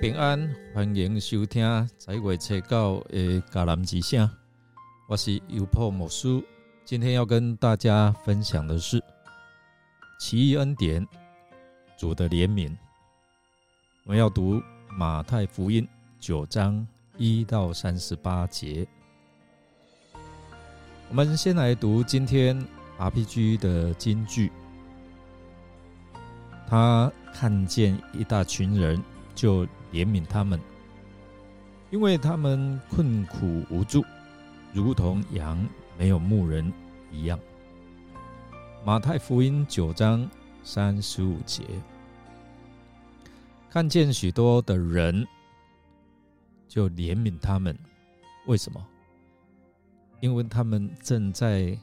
[0.00, 1.62] 平安，欢迎收听
[1.98, 4.26] 在月初九的迦南之声。
[5.06, 6.42] 我是优破牧师，
[6.86, 8.98] 今天要跟大家分享的是
[10.18, 11.06] 奇异恩典
[11.98, 12.74] 主的怜悯。
[14.06, 14.58] 我们要读
[14.88, 15.86] 马太福音
[16.18, 16.86] 九章
[17.18, 18.88] 一到三十八节。
[21.10, 22.58] 我们先来读今天
[22.98, 24.50] RPG 的金句。
[26.66, 28.98] 他看见一大群人。
[29.32, 30.60] 就怜悯他们，
[31.90, 34.04] 因为他们困苦无助，
[34.72, 35.66] 如同羊
[35.98, 36.72] 没有牧人
[37.10, 37.38] 一样。
[38.84, 40.28] 马太福音九章
[40.62, 41.64] 三十五节，
[43.68, 45.26] 看见许多的人，
[46.68, 47.76] 就怜悯他们。
[48.46, 48.84] 为什么？
[50.20, 51.78] 因为他们正在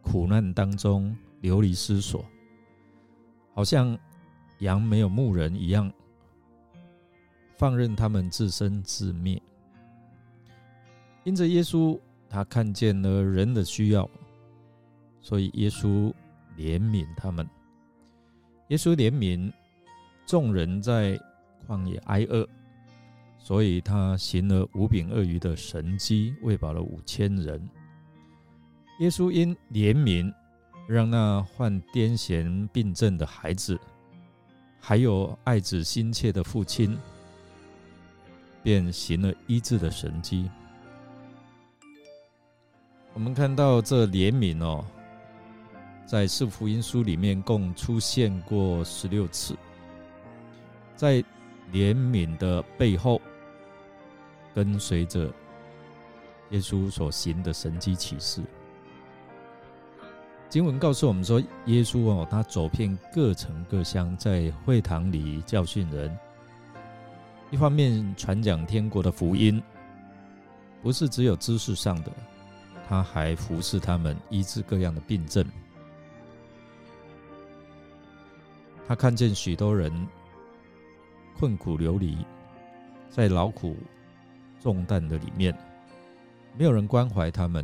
[0.00, 2.24] 苦难当中流离失所，
[3.54, 3.96] 好像
[4.58, 5.92] 羊没有牧人一样。
[7.62, 9.40] 放任他们自生自灭，
[11.22, 11.96] 因着耶稣，
[12.28, 14.10] 他看见了人的需要，
[15.20, 16.12] 所以耶稣
[16.56, 17.48] 怜悯他们。
[18.66, 19.52] 耶稣怜悯
[20.26, 21.16] 众人在
[21.64, 22.44] 旷野挨饿，
[23.38, 27.62] 所以他行了五饼二鱼的神迹，喂饱了五千人。
[28.98, 30.34] 耶稣因怜悯，
[30.88, 33.78] 让那患癫痫病症的孩子，
[34.80, 36.98] 还有爱子心切的父亲。
[38.62, 40.50] 便行了医治的神迹。
[43.14, 44.84] 我们看到这怜悯哦，
[46.06, 49.56] 在四福音书里面共出现过十六次。
[50.96, 51.22] 在
[51.72, 53.20] 怜悯的背后，
[54.54, 55.30] 跟随着
[56.50, 58.40] 耶稣所行的神迹启示。
[60.48, 66.16] 经文告诉我们说，耶稣哦，他走遍各城各乡，在会堂里教训人。
[67.52, 69.62] 一方面传讲天国的福音，
[70.82, 72.10] 不是只有知识上的，
[72.88, 75.44] 他还服侍他们医治各样的病症。
[78.88, 79.92] 他看见许多人
[81.38, 82.16] 困苦流离，
[83.10, 83.76] 在劳苦
[84.58, 85.54] 重担的里面，
[86.56, 87.62] 没有人关怀他们，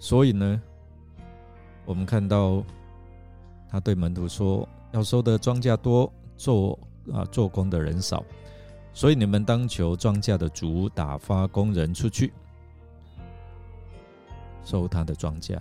[0.00, 0.60] 所以呢，
[1.84, 2.60] 我们看到
[3.70, 6.76] 他对门徒说：“要收的庄稼多，做。”
[7.12, 8.24] 啊，做工的人少，
[8.92, 12.32] 所以你们当求庄稼的主打发工人出去
[14.64, 15.58] 收他的庄稼。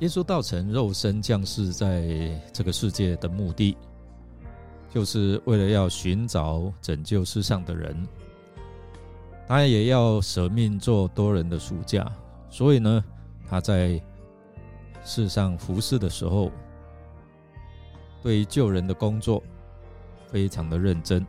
[0.00, 3.76] 耶稣道成肉身降世在这个世界的目的，
[4.92, 8.08] 就是为了要寻找拯救世上的人，
[9.46, 12.10] 他也要舍命做多人的暑假。
[12.48, 13.04] 所以呢，
[13.48, 14.02] 他在
[15.04, 16.50] 世上服侍的时候。
[18.22, 19.42] 对于救人的工作
[20.30, 21.26] 非常的认真，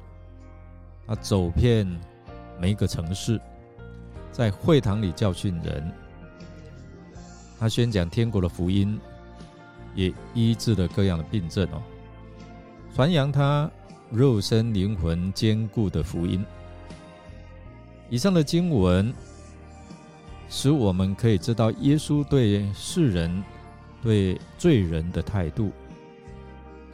[1.07, 1.88] 他走遍
[2.59, 3.40] 每一个城市，
[4.31, 5.91] 在会堂里教训人，
[7.59, 9.00] 他宣讲天国的福音，
[9.96, 11.81] 也医治了各样的病症哦，
[12.94, 13.69] 传扬他
[14.09, 16.46] 肉身灵魂坚固的福音。
[18.09, 19.13] 以上的经文
[20.50, 23.41] 使我们可以知道耶稣对世人、
[24.02, 25.72] 对罪人的态度。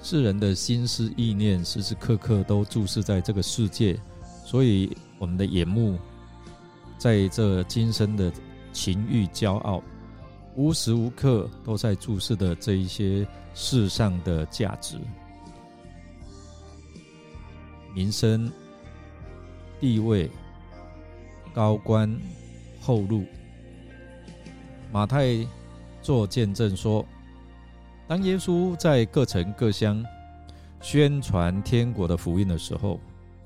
[0.02, 4.00] 世人的心思意念时时刻刻都注视在这个世界，
[4.46, 5.98] 所以我们的眼目
[6.98, 8.32] 在这今生的
[8.72, 9.84] 情欲、骄傲，
[10.56, 14.98] 无时无刻都在注视的这一些世上的价值、
[17.94, 18.50] 民生、
[19.82, 20.32] 地位、
[21.54, 22.18] 高官
[22.80, 23.26] 厚禄。
[24.90, 25.46] 马太
[26.02, 27.06] 做见证说。
[28.08, 30.04] 当耶稣在各城各乡
[30.82, 33.00] 宣传天国的福音的时候，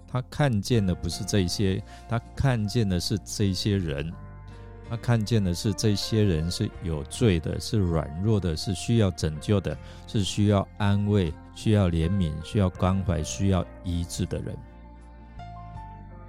[0.08, 4.14] 他看见的不是这些，他看见的是这些人，
[4.88, 9.76] 他看见的是这些人是有罪的，是软弱的，是需要拯救的，
[10.06, 14.56] 是需要安慰、需要怜悯、需要关怀、需要医治的人。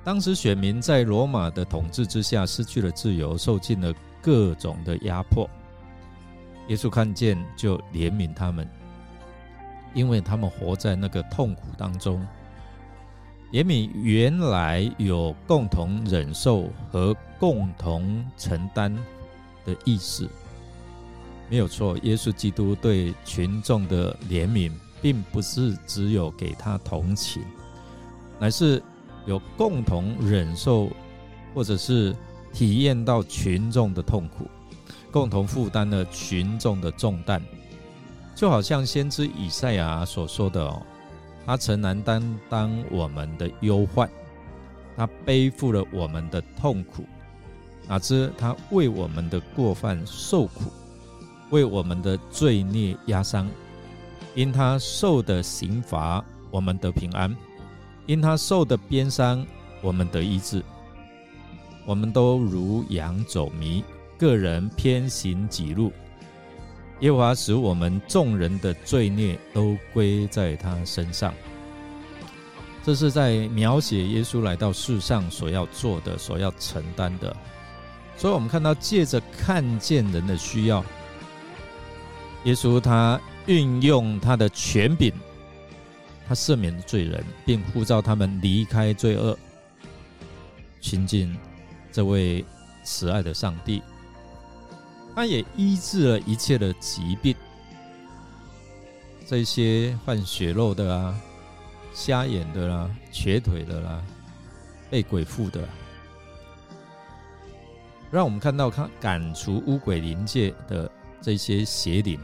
[0.05, 3.93] 当时选民在罗马的统治之下失去了自由，受尽了
[4.23, 5.49] 各种的压迫。
[6.69, 8.69] 耶稣看见就怜悯他们，
[9.94, 12.25] 因为他们活在那个痛苦当中。
[13.53, 18.94] 怜悯原来有共同忍受和共同承担
[19.67, 20.26] 的意思，
[21.50, 21.99] 没有错。
[21.99, 24.73] 耶稣基督对群众的怜悯，
[25.03, 27.43] 并不是只有给他同情，
[28.38, 28.82] 乃是
[29.26, 30.88] 有共同忍受，
[31.53, 32.17] 或者是
[32.55, 34.47] 体验到群众的痛苦。
[35.12, 37.41] 共同负担了群众的重担，
[38.35, 40.82] 就好像先知以赛亚所说的：“哦，
[41.44, 44.09] 他曾难担当我们的忧患，
[44.97, 47.05] 他背负了我们的痛苦，
[47.87, 50.73] 哪知他为我们的过犯受苦，
[51.50, 53.47] 为我们的罪孽压伤。
[54.35, 57.31] 因他受的刑罚，我们得平安；
[58.06, 59.47] 因他受的鞭伤，
[59.82, 60.65] 我们得医治。
[61.85, 63.85] 我们都如羊走迷，
[64.23, 65.93] 个人偏行己路。
[67.01, 71.35] 耶和华使我们众人的罪孽都归在他身上。
[72.85, 77.37] 这是在描写耶稣来到世上所要做的、所要承担的。
[78.17, 80.85] 所以，我们看到借着看见人的需要，
[82.45, 85.13] 耶稣他运用他的权柄，
[86.29, 89.37] 他赦免罪人，并呼召他们离开罪恶，
[90.81, 91.37] 亲近
[91.91, 92.45] 这位
[92.85, 93.83] 慈爱的上帝。
[95.14, 97.35] 他也医治了一切的疾病，
[99.26, 101.14] 这些患血肉的啊、
[101.93, 104.03] 瞎眼的啦、瘸腿的啦、
[104.91, 105.69] 被鬼附的，
[108.11, 112.19] 让我们看到他赶除污鬼灵界的这些邪灵，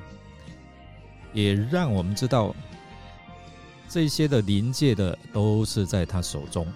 [1.35, 2.55] 也让我们知道
[3.89, 6.67] 这些的灵界的都是在他手中。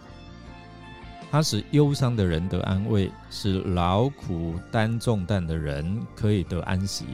[1.33, 7.07] 他使忧伤的人得安慰，使劳苦担重担的人可以得安息。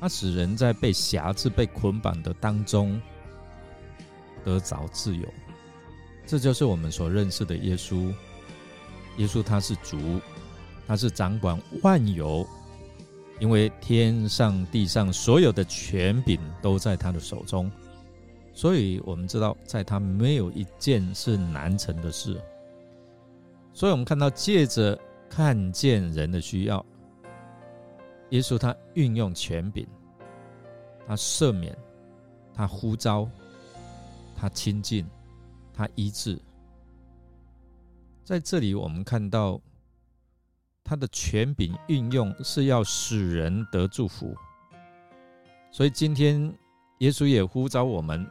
[0.00, 3.00] 他使人在被辖制、被捆绑的当中
[4.44, 5.24] 得着自由。
[6.26, 8.12] 这就是我们所认识的耶稣。
[9.18, 10.20] 耶稣他是主，
[10.88, 12.44] 他是掌管万有，
[13.38, 17.70] 因为天上地上所有的权柄都在他的手中。
[18.52, 22.38] 所以，我们知道，在他没有一件是难成的事。
[23.72, 24.98] 所以，我们看到，借着
[25.30, 26.84] 看见人的需要，
[28.30, 29.86] 耶稣他运用权柄，
[31.06, 31.74] 他赦免，
[32.52, 33.30] 他呼召，
[34.36, 35.06] 他亲近，
[35.72, 36.38] 他医治。
[38.24, 39.60] 在这里，我们看到
[40.84, 44.34] 他的权柄运用是要使人得祝福。
[45.70, 46.52] 所以，今天
[46.98, 48.28] 耶稣也呼召我们。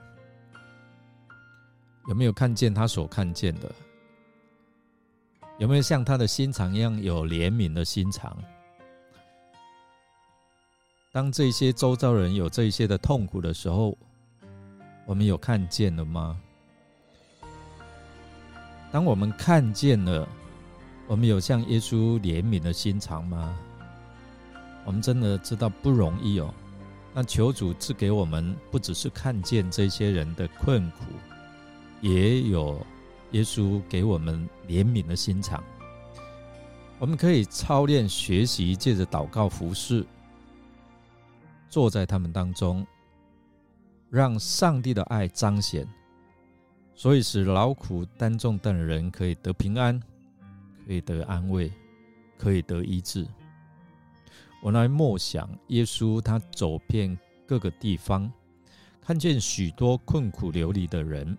[2.09, 3.71] 有没有看见他所看见的？
[5.59, 8.35] 有没有像他的心肠一样有怜悯的心肠？
[11.11, 13.95] 当这些周遭人有这些的痛苦的时候，
[15.05, 16.41] 我们有看见了吗？
[18.91, 20.27] 当我们看见了，
[21.05, 23.55] 我们有像耶稣怜悯的心肠吗？
[24.83, 26.51] 我们真的知道不容易哦。
[27.13, 31.05] 那求主赐给我们，不只是看见这些人的困苦。
[32.01, 32.85] 也有
[33.31, 35.63] 耶稣给我们怜悯的心肠，
[36.97, 40.05] 我们可以操练学习，借着祷告服侍，
[41.69, 42.85] 坐在他们当中，
[44.09, 45.87] 让上帝的爱彰显，
[46.95, 50.01] 所以使劳苦担重担的人可以得平安，
[50.87, 51.71] 可以得安慰，
[52.37, 53.27] 可以得医治。
[54.61, 58.31] 我来默想耶稣，他走遍各个地方，
[59.01, 61.37] 看见许多困苦流离的人。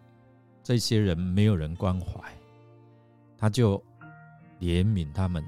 [0.70, 2.22] 这些人没有人关怀，
[3.36, 3.76] 他就
[4.60, 5.44] 怜悯他们。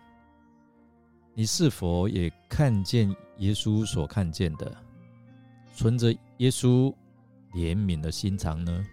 [1.33, 4.76] 你是否也看见耶稣所看见的，
[5.76, 6.93] 存着耶稣
[7.52, 8.85] 怜悯的心肠呢？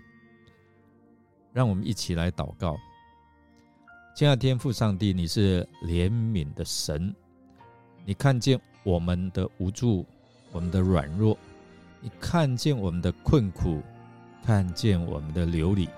[1.51, 2.77] 让我们一起来祷告。
[4.13, 7.11] 亲爱的天父上帝，你是怜悯的神，
[8.05, 10.05] 你看见我们的无助，
[10.51, 11.35] 我们的软弱，
[11.99, 13.81] 你看见我们的困苦，
[14.45, 15.89] 看见我们的流离。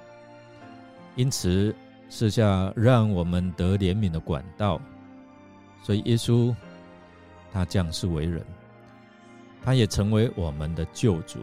[1.15, 1.75] 因此，
[2.10, 4.80] 设下让我们得怜悯的管道。
[5.84, 6.56] 所以，耶稣
[7.51, 8.46] 他降世为人，
[9.63, 11.39] 他也成为我们的救主，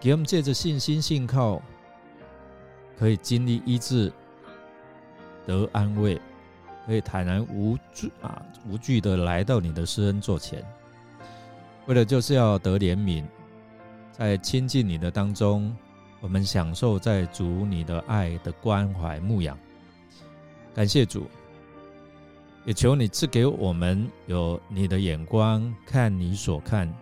[0.00, 1.60] 给我们借着信心信靠，
[2.98, 4.12] 可以经历医治，
[5.46, 6.20] 得安慰，
[6.86, 10.64] 可以坦然无惧啊无惧的来到你的施恩座前，
[11.86, 13.24] 为了就是要得怜悯，
[14.12, 15.76] 在亲近你的当中。
[16.20, 19.56] 我们享受在主你的爱的关怀牧养，
[20.74, 21.26] 感谢主，
[22.64, 26.92] 也求你赐给我们有你的眼光看你所看，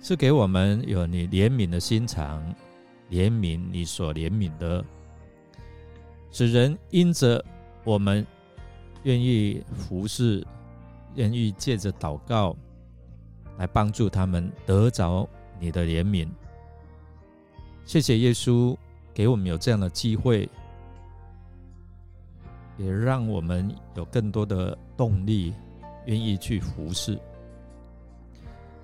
[0.00, 2.42] 赐给我们有你怜悯的心肠，
[3.10, 4.84] 怜悯你所怜悯的，
[6.32, 7.44] 使人因着
[7.84, 8.26] 我们
[9.04, 10.44] 愿意服侍，
[11.14, 12.56] 愿意借着祷告
[13.56, 15.28] 来帮助他们得着
[15.60, 16.28] 你的怜悯。
[17.84, 18.76] 谢谢耶稣
[19.12, 20.48] 给我们有这样的机会，
[22.78, 25.52] 也让我们有更多的动力，
[26.06, 27.18] 愿意去服侍。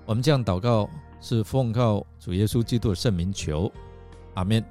[0.05, 0.89] 我们这样祷告，
[1.21, 3.71] 是奉靠主耶稣基督的圣名求，
[4.33, 4.63] 阿门。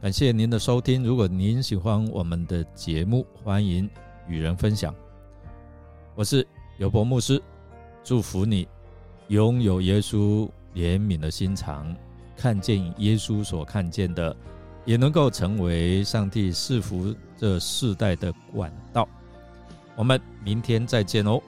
[0.00, 3.88] 感谢您的收听，如果您喜欢我们的节目，欢迎
[4.26, 4.94] 与人分享。
[6.14, 6.46] 我是
[6.78, 7.40] 尤伯牧师，
[8.02, 8.66] 祝福你
[9.28, 11.94] 拥有耶稣怜悯的心肠，
[12.36, 14.34] 看见耶稣所看见的，
[14.84, 19.08] 也能够成为上帝赐福这世代的管道。
[19.96, 21.40] 我们明天再见哦。